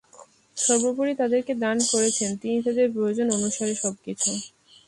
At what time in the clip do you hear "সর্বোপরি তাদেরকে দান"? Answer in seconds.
0.57-1.77